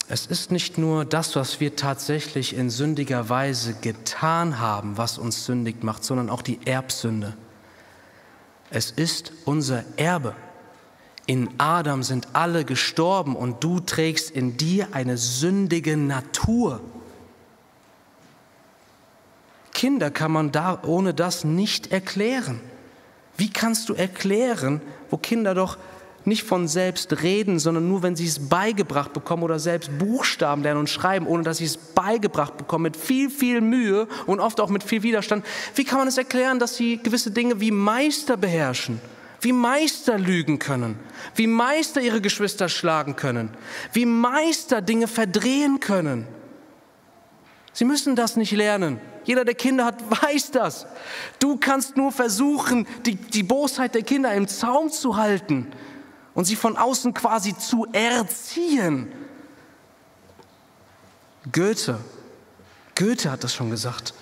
[0.09, 5.45] Es ist nicht nur das, was wir tatsächlich in sündiger Weise getan haben, was uns
[5.45, 7.37] sündig macht, sondern auch die Erbsünde.
[8.71, 10.37] Es ist unser Erbe.
[11.27, 16.81] In Adam sind alle gestorben und du trägst in dir eine sündige Natur.
[19.73, 22.61] Kinder kann man da ohne das nicht erklären.
[23.37, 25.79] Wie kannst du erklären, wo Kinder doch
[26.27, 30.81] nicht von selbst reden, sondern nur, wenn sie es beigebracht bekommen oder selbst Buchstaben lernen
[30.81, 34.69] und schreiben, ohne dass sie es beigebracht bekommen, mit viel, viel Mühe und oft auch
[34.69, 35.47] mit viel Widerstand.
[35.77, 39.01] Wie kann man es erklären, dass sie gewisse Dinge wie Meister beherrschen?
[39.41, 40.99] Wie Meister lügen können,
[41.37, 43.51] wie Meister ihre Geschwister schlagen können,
[43.93, 46.27] wie Meister Dinge verdrehen können.
[47.73, 48.99] Sie müssen das nicht lernen.
[49.25, 50.87] Jeder, der Kinder hat, weiß das.
[51.39, 55.69] Du kannst nur versuchen, die, die Bosheit der Kinder im Zaum zu halten
[56.37, 59.09] und sie von außen quasi zu erziehen.
[61.51, 61.99] Goethe,
[62.95, 64.13] Goethe hat das schon gesagt.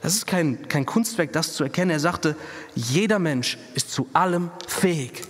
[0.00, 1.90] Das ist kein, kein Kunstwerk, das zu erkennen.
[1.90, 2.36] Er sagte,
[2.76, 5.22] jeder Mensch ist zu allem fähig.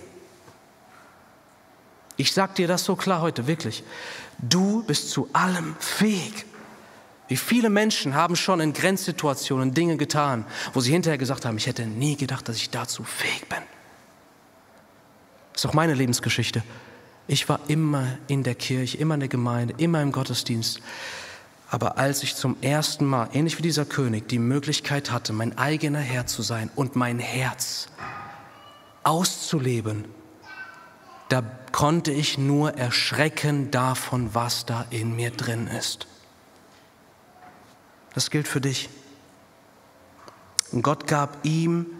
[2.18, 3.82] Ich sage dir das so klar heute, wirklich.
[4.38, 6.44] Du bist zu allem fähig.
[7.28, 11.66] Wie viele Menschen haben schon in Grenzsituationen Dinge getan, wo sie hinterher gesagt haben, ich
[11.66, 13.62] hätte nie gedacht, dass ich dazu fähig bin.
[15.58, 16.62] Das ist auch meine Lebensgeschichte.
[17.26, 20.80] Ich war immer in der Kirche, immer in der Gemeinde, immer im Gottesdienst.
[21.68, 25.98] Aber als ich zum ersten Mal, ähnlich wie dieser König, die Möglichkeit hatte, mein eigener
[25.98, 27.88] Herr zu sein und mein Herz
[29.02, 30.04] auszuleben,
[31.28, 31.42] da
[31.72, 36.06] konnte ich nur erschrecken davon, was da in mir drin ist.
[38.14, 38.90] Das gilt für dich.
[40.70, 41.97] Und Gott gab ihm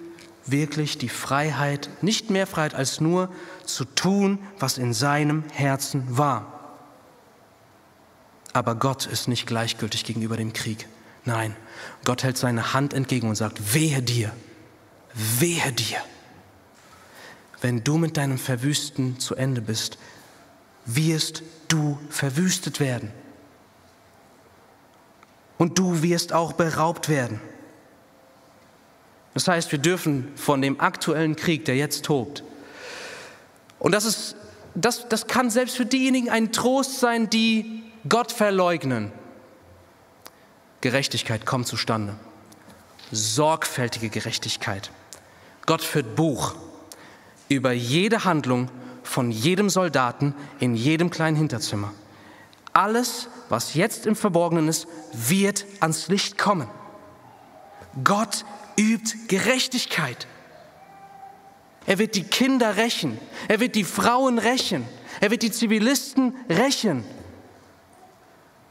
[0.51, 3.31] wirklich die Freiheit, nicht mehr Freiheit als nur
[3.65, 6.77] zu tun, was in seinem Herzen war.
[8.53, 10.89] Aber Gott ist nicht gleichgültig gegenüber dem Krieg.
[11.25, 11.55] Nein,
[12.05, 14.33] Gott hält seine Hand entgegen und sagt, wehe dir,
[15.15, 15.99] wehe dir.
[17.61, 19.99] Wenn du mit deinem Verwüsten zu Ende bist,
[20.87, 23.13] wirst du verwüstet werden.
[25.59, 27.41] Und du wirst auch beraubt werden.
[29.39, 32.43] Das heißt, wir dürfen von dem aktuellen Krieg, der jetzt tobt,
[33.79, 34.35] und das, ist,
[34.75, 39.13] das, das kann selbst für diejenigen ein Trost sein, die Gott verleugnen.
[40.81, 42.17] Gerechtigkeit kommt zustande.
[43.13, 44.91] Sorgfältige Gerechtigkeit.
[45.67, 46.57] Gott führt Buch
[47.49, 48.69] über jede Handlung
[49.05, 51.93] von jedem Soldaten in jedem kleinen Hinterzimmer.
[52.73, 56.67] Alles, was jetzt im Verborgenen ist, wird ans Licht kommen.
[58.03, 58.45] Gott
[58.79, 60.27] übt Gerechtigkeit.
[61.87, 63.19] Er wird die Kinder rächen.
[63.49, 64.85] Er wird die Frauen rächen.
[65.21, 67.05] Er wird die Zivilisten rächen.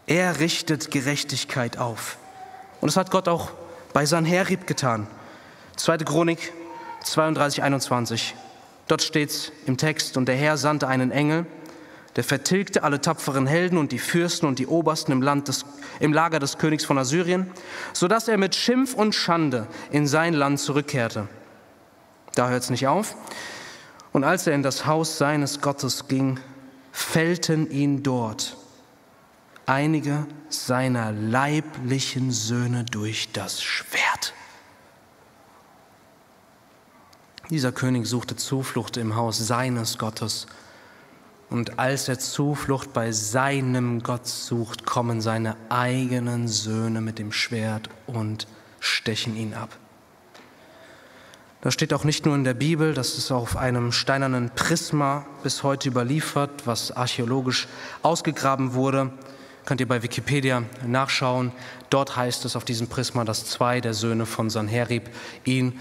[0.06, 2.18] Er richtet Gerechtigkeit auf.
[2.80, 3.52] Und das hat Gott auch
[3.92, 5.08] bei Sanherib getan.
[5.76, 5.98] 2.
[6.00, 6.54] Chronik
[7.04, 8.36] 32, 21.
[8.88, 11.46] Dort steht's im Text, und der Herr sandte einen Engel,
[12.18, 15.66] der vertilgte alle tapferen Helden und die Fürsten und die Obersten im, Land des,
[16.00, 17.50] im Lager des Königs von Assyrien,
[17.94, 21.28] sodass er mit Schimpf und Schande in sein Land zurückkehrte.
[22.34, 23.16] Da hört es nicht auf.
[24.14, 26.40] Und als er in das Haus seines Gottes ging,
[26.92, 28.58] fällten ihn dort
[29.68, 34.34] einige seiner leiblichen Söhne durch das Schwert.
[37.52, 40.48] Dieser König suchte Zuflucht im Haus seines Gottes.
[41.50, 47.90] Und als er Zuflucht bei seinem Gott sucht, kommen seine eigenen Söhne mit dem Schwert
[48.06, 48.48] und
[48.80, 49.70] stechen ihn ab.
[51.62, 55.64] Das steht auch nicht nur in der Bibel, das ist auf einem steinernen Prisma bis
[55.64, 57.68] heute überliefert, was archäologisch
[58.04, 59.12] ausgegraben wurde.
[59.66, 61.52] Könnt ihr bei Wikipedia nachschauen.
[61.90, 65.10] Dort heißt es auf diesem Prisma, dass zwei der Söhne von Sanherib
[65.44, 65.80] ihn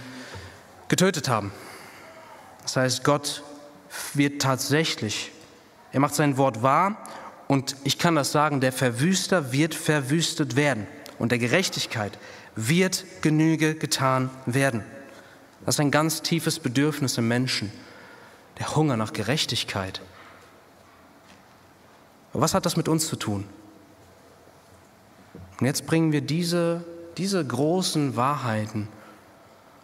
[0.89, 1.53] getötet haben.
[2.63, 3.45] Das heißt, Gott
[4.15, 5.31] wird tatsächlich,
[5.97, 6.99] er macht sein Wort wahr
[7.49, 10.87] und ich kann das sagen, der Verwüster wird verwüstet werden
[11.19, 12.19] und der Gerechtigkeit
[12.55, 14.85] wird Genüge getan werden.
[15.65, 17.73] Das ist ein ganz tiefes Bedürfnis im Menschen,
[18.59, 20.03] der Hunger nach Gerechtigkeit.
[22.35, 23.47] Aber was hat das mit uns zu tun?
[25.59, 26.85] Und jetzt bringen wir diese,
[27.17, 28.89] diese großen Wahrheiten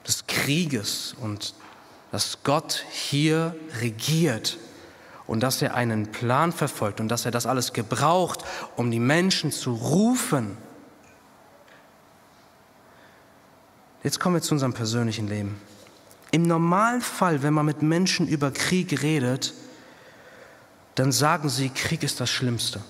[0.07, 1.55] des Krieges und
[2.11, 4.59] dass Gott hier regiert
[5.27, 8.45] und dass er einen Plan verfolgt und dass er das alles gebraucht,
[8.77, 10.57] um die Menschen zu rufen.
[14.03, 15.61] Jetzt kommen wir zu unserem persönlichen Leben.
[16.33, 19.55] Im Normalfall, wenn man mit Menschen über Krieg redet,
[20.95, 22.81] dann sagen sie, Krieg ist das Schlimmste.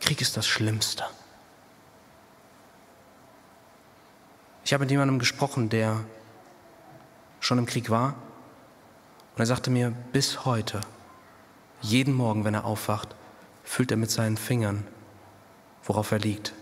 [0.00, 1.04] Krieg ist das Schlimmste.
[4.64, 6.04] Ich habe mit jemandem gesprochen, der
[7.40, 8.14] schon im Krieg war.
[9.34, 10.80] Und er sagte mir, bis heute,
[11.82, 13.14] jeden Morgen, wenn er aufwacht,
[13.64, 14.86] fühlt er mit seinen Fingern,
[15.84, 16.54] worauf er liegt.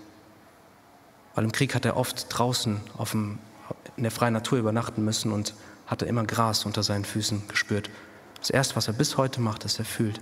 [1.34, 2.80] Weil im Krieg hat er oft draußen
[3.12, 3.38] dem,
[3.96, 5.54] in der freien Natur übernachten müssen und
[5.86, 7.90] hatte immer Gras unter seinen Füßen gespürt.
[8.38, 10.20] Das Erste, was er bis heute macht, ist, er fühlt,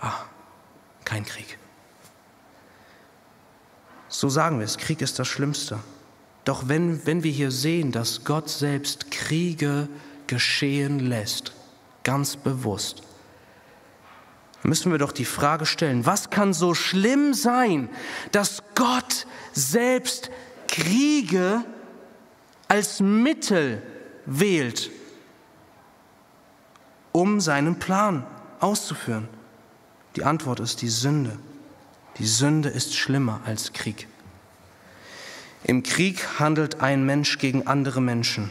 [0.00, 0.12] ah,
[1.04, 1.58] kein Krieg.
[4.08, 5.78] So sagen wir es, Krieg ist das Schlimmste.
[6.44, 9.88] Doch wenn, wenn wir hier sehen, dass Gott selbst Kriege
[10.26, 11.52] geschehen lässt,
[12.04, 13.02] ganz bewusst,
[14.62, 17.88] müssen wir doch die Frage stellen, was kann so schlimm sein,
[18.32, 20.30] dass Gott selbst
[20.66, 21.64] Kriege
[22.66, 23.82] als Mittel
[24.26, 24.90] wählt,
[27.12, 28.26] um seinen Plan
[28.60, 29.28] auszuführen?
[30.16, 31.38] Die Antwort ist die Sünde.
[32.18, 34.08] Die Sünde ist schlimmer als Krieg.
[35.64, 38.50] Im Krieg handelt ein Mensch gegen andere Menschen,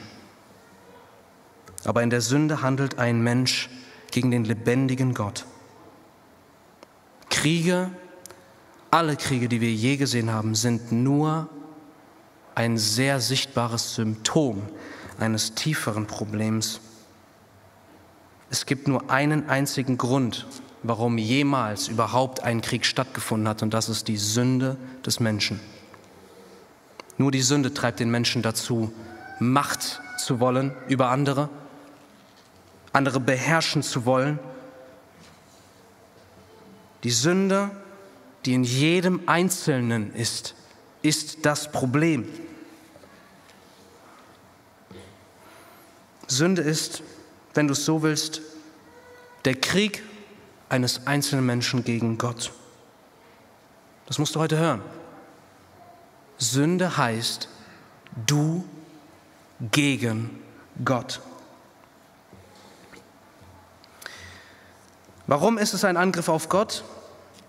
[1.85, 3.69] aber in der Sünde handelt ein Mensch
[4.11, 5.45] gegen den lebendigen Gott.
[7.37, 7.91] Kriege,
[8.89, 11.47] alle Kriege, die wir je gesehen haben, sind nur
[12.55, 14.63] ein sehr sichtbares Symptom
[15.19, 16.79] eines tieferen Problems.
[18.49, 20.47] Es gibt nur einen einzigen Grund,
[20.81, 25.59] warum jemals überhaupt ein Krieg stattgefunden hat, und das ist die Sünde des Menschen.
[27.19, 28.91] Nur die Sünde treibt den Menschen dazu,
[29.39, 31.49] Macht zu wollen über andere,
[32.93, 34.39] andere beherrschen zu wollen.
[37.03, 37.71] Die Sünde,
[38.45, 40.55] die in jedem Einzelnen ist,
[41.01, 42.27] ist das Problem.
[46.27, 47.01] Sünde ist,
[47.53, 48.41] wenn du es so willst,
[49.45, 50.03] der Krieg
[50.69, 52.51] eines einzelnen Menschen gegen Gott.
[54.05, 54.81] Das musst du heute hören.
[56.37, 57.47] Sünde heißt
[58.25, 58.65] du
[59.71, 60.41] gegen
[60.83, 61.21] Gott.
[65.27, 66.85] Warum ist es ein Angriff auf Gott?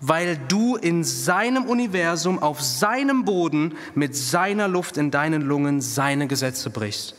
[0.01, 6.27] Weil du in seinem Universum, auf seinem Boden, mit seiner Luft in deinen Lungen seine
[6.27, 7.15] Gesetze brichst.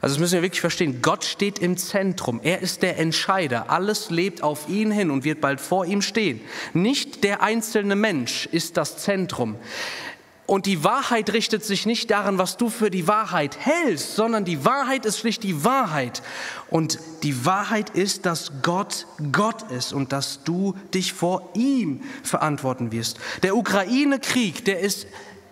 [0.00, 1.00] Also das müssen wir wirklich verstehen.
[1.02, 2.38] Gott steht im Zentrum.
[2.42, 3.70] Er ist der Entscheider.
[3.70, 6.40] Alles lebt auf ihn hin und wird bald vor ihm stehen.
[6.72, 9.56] Nicht der einzelne Mensch ist das Zentrum.
[10.48, 14.64] Und die Wahrheit richtet sich nicht daran, was du für die Wahrheit hältst, sondern die
[14.64, 16.22] Wahrheit ist schlicht die Wahrheit.
[16.70, 22.92] Und die Wahrheit ist, dass Gott Gott ist und dass du dich vor ihm verantworten
[22.92, 23.18] wirst.
[23.42, 25.06] Der Ukraine-Krieg, der ist,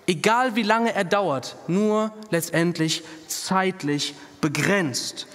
[0.06, 5.26] egal wie lange er dauert, nur letztendlich zeitlich begrenzt.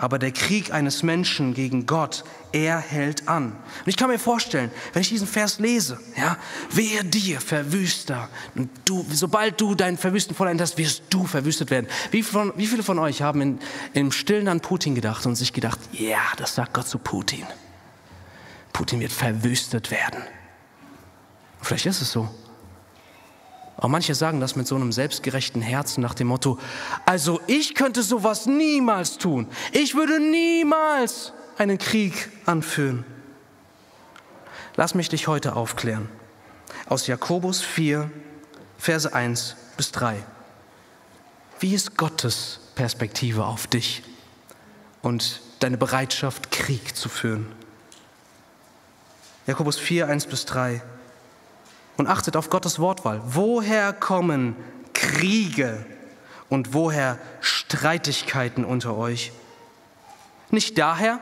[0.00, 3.46] Aber der Krieg eines Menschen gegen Gott, er hält an.
[3.46, 6.38] Und ich kann mir vorstellen, wenn ich diesen Vers lese, ja,
[6.70, 8.28] wehe dir, Verwüster.
[8.54, 11.88] Und du, sobald du deinen Verwüsten vollendet hast, wirst du verwüstet werden.
[12.12, 13.58] Wie, von, wie viele von euch haben in,
[13.92, 17.44] im Stillen an Putin gedacht und sich gedacht, ja, das sagt Gott zu Putin.
[18.72, 20.22] Putin wird verwüstet werden.
[21.60, 22.28] Vielleicht ist es so.
[23.78, 26.58] Aber manche sagen das mit so einem selbstgerechten Herzen nach dem Motto,
[27.06, 29.46] also ich könnte sowas niemals tun.
[29.70, 33.04] Ich würde niemals einen Krieg anführen.
[34.74, 36.08] Lass mich dich heute aufklären.
[36.88, 38.10] Aus Jakobus 4,
[38.78, 40.24] Verse 1 bis 3.
[41.60, 44.02] Wie ist Gottes Perspektive auf dich
[45.02, 47.46] und deine Bereitschaft, Krieg zu führen?
[49.46, 50.82] Jakobus 4, 1 bis 3
[51.98, 53.20] und achtet auf Gottes Wortwahl.
[53.26, 54.56] Woher kommen
[54.94, 55.84] Kriege
[56.48, 59.32] und woher Streitigkeiten unter euch?
[60.50, 61.20] Nicht daher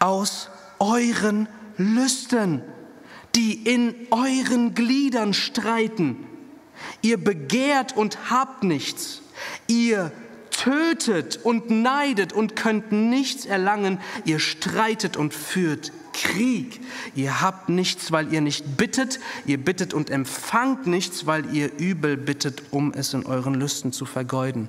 [0.00, 0.50] aus
[0.80, 2.62] euren Lüsten,
[3.34, 6.26] die in euren Gliedern streiten.
[7.00, 9.22] Ihr begehrt und habt nichts.
[9.68, 10.12] Ihr
[10.50, 14.00] tötet und neidet und könnt nichts erlangen.
[14.24, 16.80] Ihr streitet und führt Krieg.
[17.14, 19.20] Ihr habt nichts, weil ihr nicht bittet.
[19.46, 24.04] Ihr bittet und empfangt nichts, weil ihr übel bittet, um es in euren Lüsten zu
[24.04, 24.68] vergeuden.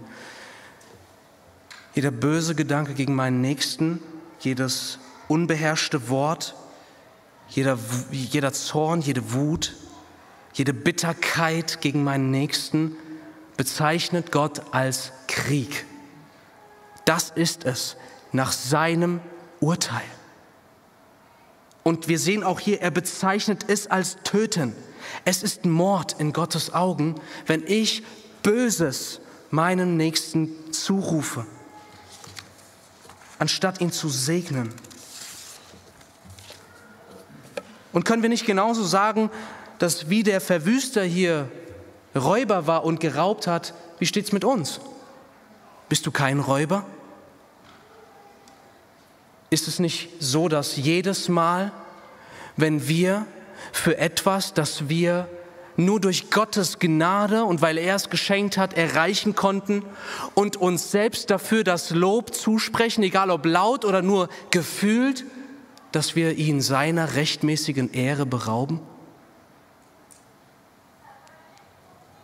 [1.96, 4.00] Jeder böse Gedanke gegen meinen Nächsten,
[4.40, 6.56] jedes unbeherrschte Wort,
[7.50, 7.80] jeder,
[8.12, 9.76] jeder Zorn, jede Wut,
[10.54, 12.96] jede Bitterkeit gegen meinen Nächsten
[13.58, 15.86] bezeichnet Gott als Krieg.
[17.06, 17.98] Das ist es
[18.32, 19.20] nach seinem
[19.60, 20.06] Urteil.
[21.90, 24.76] Und wir sehen auch hier, er bezeichnet es als Töten.
[25.26, 27.16] Es ist Mord in Gottes Augen,
[27.48, 28.04] wenn ich
[28.44, 31.48] Böses meinem Nächsten zurufe,
[33.40, 34.72] anstatt ihn zu segnen.
[37.92, 39.32] Und können wir nicht genauso sagen,
[39.80, 41.50] dass wie der Verwüster hier
[42.14, 44.80] Räuber war und geraubt hat, wie steht es mit uns?
[45.90, 46.86] Bist du kein Räuber?
[49.50, 51.72] Ist es nicht so, dass jedes Mal,
[52.56, 53.26] wenn wir
[53.72, 55.28] für etwas, das wir
[55.76, 59.84] nur durch Gottes Gnade und weil er es geschenkt hat, erreichen konnten
[60.36, 65.26] und uns selbst dafür das Lob zusprechen, egal ob laut oder nur gefühlt,
[65.92, 68.82] dass wir ihn seiner rechtmäßigen Ehre berauben?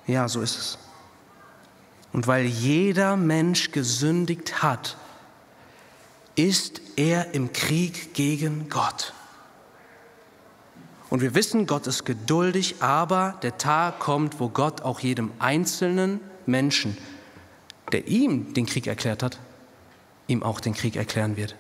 [0.06, 0.78] Ja, so ist es.
[2.14, 4.97] Und weil jeder Mensch gesündigt hat,
[6.36, 9.14] ist er im Krieg gegen Gott.
[11.10, 16.20] Und wir wissen, Gott ist geduldig, aber der Tag kommt, wo Gott auch jedem einzelnen
[16.46, 16.98] Menschen,
[17.92, 19.40] der ihm den Krieg erklärt hat,
[20.28, 21.56] ihm auch den Krieg erklären wird.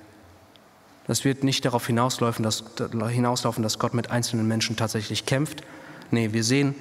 [1.07, 2.63] Das wird nicht darauf hinauslaufen dass,
[3.09, 5.61] hinauslaufen, dass Gott mit einzelnen Menschen tatsächlich kämpft.
[6.09, 6.73] Nee, wir sehen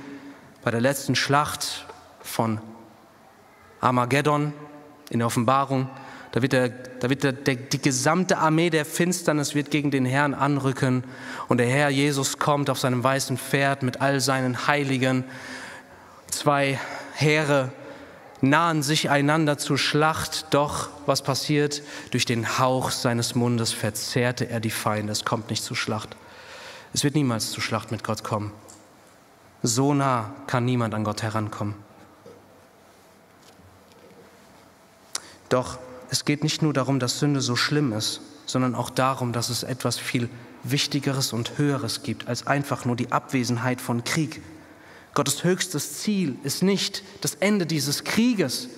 [0.62, 1.86] bei der letzten Schlacht
[2.22, 2.58] von
[3.80, 4.54] Armageddon
[5.10, 5.90] in der Offenbarung.
[6.34, 10.04] Da wird, der, da wird der, der, die gesamte Armee der Finsternis wird gegen den
[10.04, 11.04] Herrn anrücken
[11.46, 15.22] und der Herr Jesus kommt auf seinem weißen Pferd mit all seinen Heiligen.
[16.26, 16.80] Zwei
[17.14, 17.70] Heere
[18.40, 21.84] nahen sich einander zur Schlacht, doch was passiert?
[22.10, 25.12] Durch den Hauch seines Mundes verzehrte er die Feinde.
[25.12, 26.16] Es kommt nicht zur Schlacht.
[26.92, 28.50] Es wird niemals zur Schlacht mit Gott kommen.
[29.62, 31.76] So nah kann niemand an Gott herankommen.
[35.48, 35.78] Doch
[36.14, 39.64] es geht nicht nur darum, dass Sünde so schlimm ist, sondern auch darum, dass es
[39.64, 40.28] etwas viel
[40.62, 44.40] Wichtigeres und Höheres gibt als einfach nur die Abwesenheit von Krieg.
[45.14, 48.68] Gottes höchstes Ziel ist nicht das Ende dieses Krieges,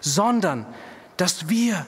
[0.00, 0.64] sondern
[1.18, 1.84] dass wir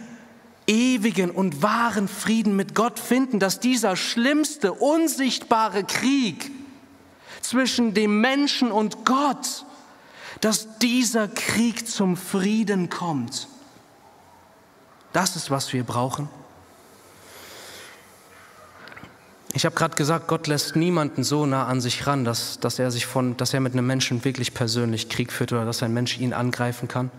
[0.67, 6.51] ewigen und wahren Frieden mit Gott finden, dass dieser schlimmste, unsichtbare Krieg
[7.41, 9.65] zwischen dem Menschen und Gott,
[10.43, 13.49] dass dieser Krieg zum Frieden kommt.
[15.13, 16.29] Das ist, was wir brauchen.
[19.55, 22.91] Ich habe gerade gesagt, Gott lässt niemanden so nah an sich ran, dass, dass, er
[22.91, 26.19] sich von, dass er mit einem Menschen wirklich persönlich Krieg führt oder dass ein Mensch
[26.19, 27.11] ihn angreifen kann.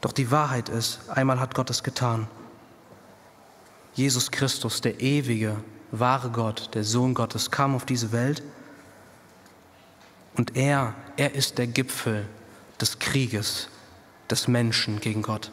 [0.00, 2.26] Doch die Wahrheit ist, einmal hat Gott es getan.
[3.94, 5.56] Jesus Christus, der ewige,
[5.90, 8.42] wahre Gott, der Sohn Gottes, kam auf diese Welt
[10.36, 12.26] und er, er ist der Gipfel
[12.80, 13.68] des Krieges
[14.30, 15.50] des Menschen gegen Gott.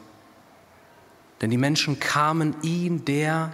[1.43, 3.51] Denn die Menschen kamen ihm, der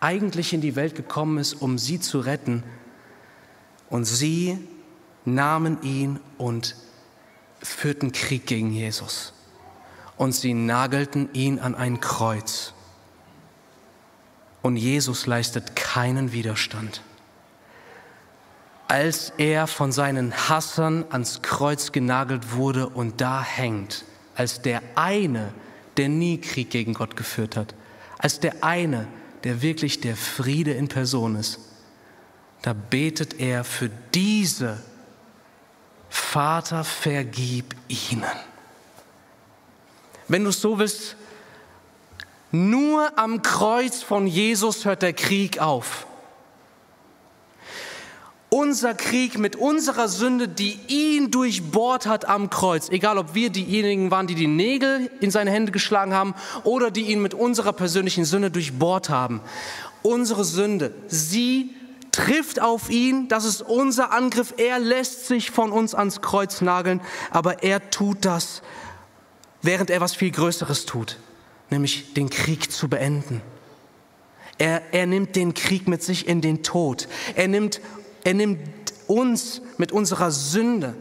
[0.00, 2.64] eigentlich in die Welt gekommen ist, um sie zu retten.
[3.88, 4.58] Und sie
[5.24, 6.74] nahmen ihn und
[7.62, 9.34] führten Krieg gegen Jesus.
[10.16, 12.72] Und sie nagelten ihn an ein Kreuz.
[14.60, 17.02] Und Jesus leistet keinen Widerstand.
[18.88, 25.52] Als er von seinen Hassern ans Kreuz genagelt wurde und da hängt, als der eine,
[25.98, 27.74] der nie Krieg gegen Gott geführt hat,
[28.18, 29.06] als der eine,
[29.44, 31.58] der wirklich der Friede in Person ist,
[32.62, 34.82] da betet er für diese,
[36.10, 38.24] Vater, vergib ihnen.
[40.26, 41.16] Wenn du es so willst,
[42.50, 46.07] nur am Kreuz von Jesus hört der Krieg auf
[48.50, 52.88] unser Krieg mit unserer Sünde, die ihn durchbohrt hat am Kreuz.
[52.88, 56.34] Egal, ob wir diejenigen waren, die die Nägel in seine Hände geschlagen haben
[56.64, 59.40] oder die ihn mit unserer persönlichen Sünde durchbohrt haben.
[60.02, 61.74] Unsere Sünde, sie
[62.12, 64.54] trifft auf ihn, das ist unser Angriff.
[64.56, 68.62] Er lässt sich von uns ans Kreuz nageln, aber er tut das,
[69.62, 71.18] während er was viel Größeres tut,
[71.70, 73.42] nämlich den Krieg zu beenden.
[74.58, 77.06] Er, er nimmt den Krieg mit sich in den Tod.
[77.36, 77.80] Er nimmt
[78.28, 80.94] er nimmt uns mit unserer Sünde,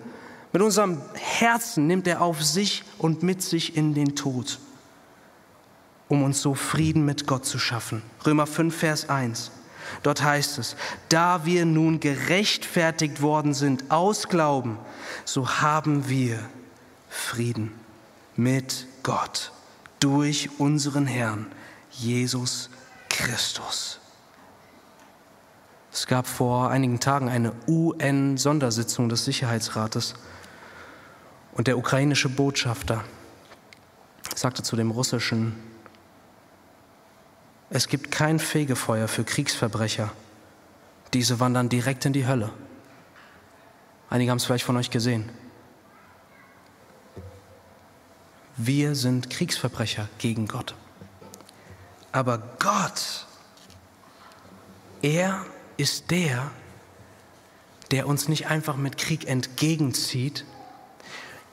[0.53, 4.59] mit unserem Herzen, nimmt er auf sich und mit sich in den Tod,
[6.07, 8.01] um uns so Frieden mit Gott zu schaffen.
[8.25, 9.51] Römer 5, Vers 1.
[10.03, 10.77] Dort heißt es,
[11.09, 14.79] da wir nun gerechtfertigt worden sind aus Glauben,
[15.25, 16.39] so haben wir
[17.09, 17.73] Frieden
[18.37, 19.51] mit Gott
[19.99, 21.47] durch unseren Herrn
[21.91, 22.69] Jesus
[23.09, 23.99] Christus.
[25.97, 30.13] Es gab vor einigen Tagen eine UN-Sondersitzung des Sicherheitsrates
[31.53, 33.03] und der ukrainische Botschafter
[34.35, 35.55] sagte zu dem russischen,
[37.71, 40.11] es gibt kein Fegefeuer für Kriegsverbrecher.
[41.15, 42.51] Diese wandern direkt in die Hölle.
[44.11, 45.27] Einige haben es vielleicht von euch gesehen.
[48.55, 50.75] Wir sind Kriegsverbrecher gegen Gott.
[52.11, 53.25] Aber Gott,
[55.01, 55.43] er
[55.77, 56.51] ist der,
[57.91, 60.45] der uns nicht einfach mit Krieg entgegenzieht.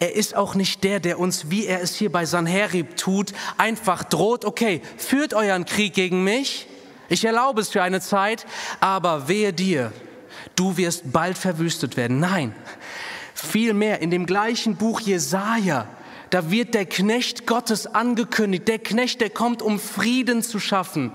[0.01, 4.03] Er ist auch nicht der, der uns, wie er es hier bei Sanherib tut, einfach
[4.03, 6.67] droht, okay, führt euren Krieg gegen mich,
[7.09, 8.47] ich erlaube es für eine Zeit,
[8.81, 9.93] aber wehe dir,
[10.57, 12.19] du wirst bald verwüstet werden.
[12.19, 12.55] Nein,
[13.35, 15.87] vielmehr in dem gleichen Buch Jesaja,
[16.31, 21.13] da wird der Knecht Gottes angekündigt, der Knecht, der kommt, um Frieden zu schaffen.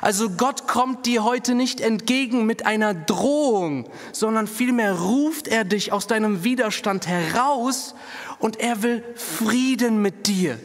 [0.00, 5.92] Also Gott kommt dir heute nicht entgegen mit einer Drohung, sondern vielmehr ruft er dich
[5.92, 7.94] aus deinem Widerstand heraus
[8.38, 10.58] und er will Frieden mit dir.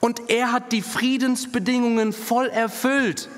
[0.00, 3.28] Und er hat die Friedensbedingungen voll erfüllt.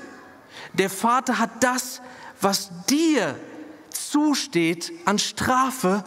[0.73, 2.01] Der Vater hat das,
[2.41, 3.35] was dir
[3.91, 6.03] zusteht an Strafe,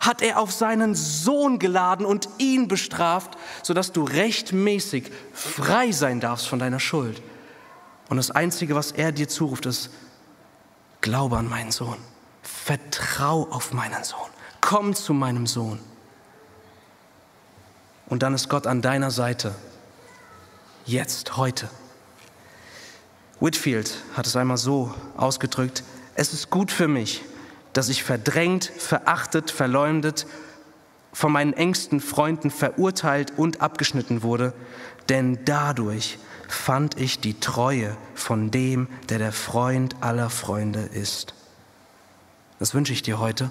[0.00, 6.48] hat er auf seinen Sohn geladen und ihn bestraft, sodass du rechtmäßig frei sein darfst
[6.48, 7.22] von deiner Schuld.
[8.08, 9.90] Und das Einzige, was er dir zuruft, ist,
[11.02, 11.98] glaube an meinen Sohn,
[12.42, 14.28] vertrau auf meinen Sohn,
[14.60, 15.78] komm zu meinem Sohn.
[18.06, 19.54] und dann ist Gott an deiner Seite.
[20.84, 21.70] Jetzt, heute.
[23.38, 25.84] Whitfield hat es einmal so ausgedrückt,
[26.14, 27.22] es ist gut für mich,
[27.72, 30.26] dass ich verdrängt, verachtet, verleumdet,
[31.12, 34.52] von meinen engsten Freunden verurteilt und abgeschnitten wurde,
[35.08, 36.18] denn dadurch
[36.48, 41.34] fand ich die Treue von dem, der der Freund aller Freunde ist.
[42.58, 43.50] Das wünsche ich dir heute,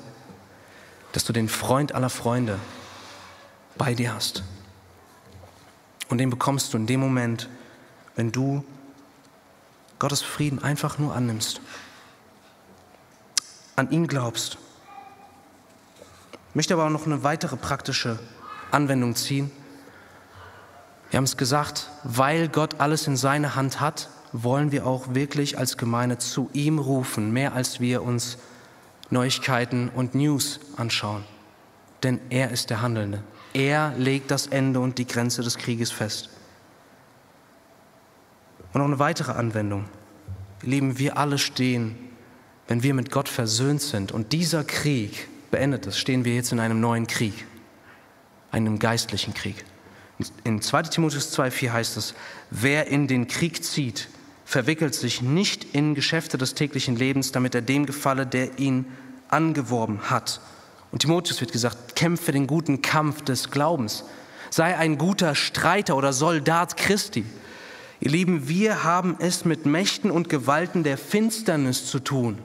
[1.12, 2.60] dass du den Freund aller Freunde
[3.78, 4.44] bei dir hast.
[6.10, 7.50] Und den bekommst du in dem Moment,
[8.16, 8.64] wenn du
[9.98, 11.62] Gottes Frieden einfach nur annimmst,
[13.80, 14.58] an ihn glaubst.
[16.50, 18.20] Ich möchte aber auch noch eine weitere praktische
[18.72, 19.52] Anwendung ziehen.
[21.10, 25.58] Wir haben es gesagt, weil Gott alles in seiner Hand hat, wollen wir auch wirklich
[25.58, 28.38] als Gemeinde zu ihm rufen, mehr als wir uns
[29.10, 31.24] Neuigkeiten und News anschauen.
[32.04, 33.24] Denn er ist der Handelnde.
[33.54, 36.30] Er legt das Ende und die Grenze des Krieges fest.
[38.74, 39.86] Und noch eine weitere Anwendung.
[40.62, 42.09] Lieben, wir alle stehen,
[42.70, 46.60] wenn wir mit Gott versöhnt sind und dieser Krieg beendet ist, stehen wir jetzt in
[46.60, 47.34] einem neuen Krieg,
[48.52, 49.66] einem geistlichen Krieg.
[50.44, 52.14] In 2 Timotheus 2,4 heißt es,
[52.52, 54.08] wer in den Krieg zieht,
[54.46, 58.86] verwickelt sich nicht in Geschäfte des täglichen Lebens, damit er dem gefalle, der ihn
[59.30, 60.40] angeworben hat.
[60.92, 64.04] Und Timotheus wird gesagt, kämpfe den guten Kampf des Glaubens.
[64.52, 67.26] Sei ein guter Streiter oder Soldat Christi.
[68.00, 72.38] Ihr Lieben, wir haben es mit Mächten und Gewalten der Finsternis zu tun.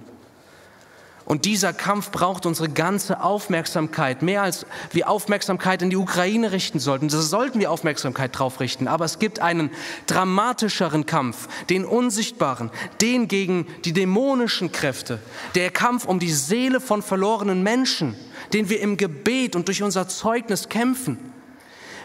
[1.26, 6.78] Und dieser Kampf braucht unsere ganze Aufmerksamkeit, mehr als wir Aufmerksamkeit in die Ukraine richten
[6.78, 7.08] sollten.
[7.08, 8.88] Da sollten wir Aufmerksamkeit drauf richten.
[8.88, 9.70] Aber es gibt einen
[10.06, 12.70] dramatischeren Kampf, den unsichtbaren,
[13.00, 15.18] den gegen die dämonischen Kräfte,
[15.54, 18.14] der Kampf um die Seele von verlorenen Menschen,
[18.52, 21.33] den wir im Gebet und durch unser Zeugnis kämpfen.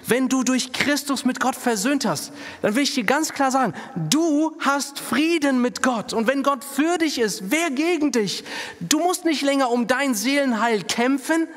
[0.10, 2.34] Wenn du durch Christus mit Gott versöhnt hast,
[2.64, 3.76] dann will ich dir ganz klar sagen,
[4.10, 6.14] du hast Frieden mit Gott.
[6.14, 8.44] Und wenn Gott für dich ist, wer gegen dich?
[8.80, 11.48] Du musst nicht länger um dein Seelenheil kämpfen.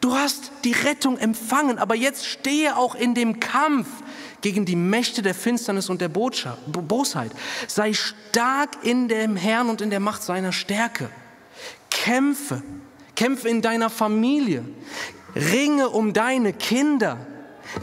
[0.00, 3.86] Du hast die Rettung empfangen, aber jetzt stehe auch in dem Kampf
[4.40, 7.30] gegen die Mächte der Finsternis und der Bosheit.
[7.68, 11.10] Sei stark in dem Herrn und in der Macht seiner Stärke.
[11.90, 12.60] Kämpfe,
[13.14, 14.64] kämpfe in deiner Familie,
[15.36, 17.24] ringe um deine Kinder,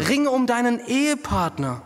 [0.08, 1.82] Ringe um deinen Ehepartner.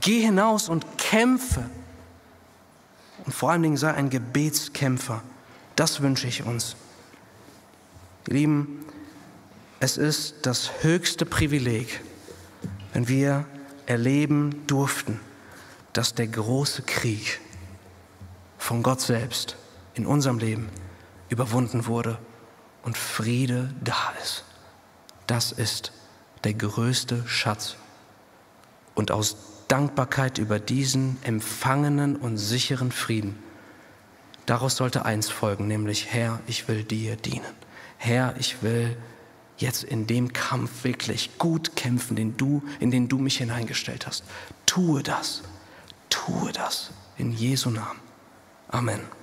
[0.00, 1.68] Geh hinaus und kämpfe.
[3.24, 5.22] Und vor allen Dingen sei ein Gebetskämpfer.
[5.76, 6.76] Das wünsche ich uns.
[8.28, 8.84] Ihr Lieben,
[9.80, 12.00] es ist das höchste Privileg,
[12.92, 13.44] wenn wir
[13.86, 15.20] erleben durften,
[15.92, 17.40] dass der große Krieg
[18.58, 19.56] von Gott selbst
[19.94, 20.68] in unserem Leben
[21.28, 22.18] überwunden wurde
[22.82, 24.44] und Friede da ist.
[25.26, 25.92] Das ist
[26.44, 27.76] der größte Schatz.
[28.94, 29.36] Und aus
[29.68, 33.38] Dankbarkeit über diesen empfangenen und sicheren Frieden,
[34.46, 37.54] daraus sollte eins folgen, nämlich Herr, ich will dir dienen.
[37.98, 38.96] Herr, ich will
[39.58, 44.24] jetzt in dem Kampf wirklich gut kämpfen, den du, in den du mich hineingestellt hast.
[44.66, 45.42] Tue das,
[46.08, 48.00] tue das in Jesu Namen.
[48.68, 49.19] Amen.